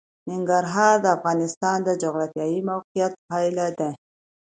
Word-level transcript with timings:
ننګرهار 0.29 0.95
د 1.01 1.05
افغانستان 1.17 1.77
د 1.83 1.89
جغرافیایي 2.01 2.59
موقیعت 2.71 3.13
پایله 3.29 3.67
ده. 3.79 3.89